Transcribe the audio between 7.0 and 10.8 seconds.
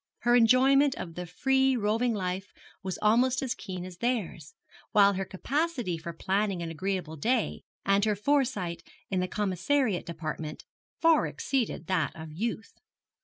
day, and her foresight in the commissariat department,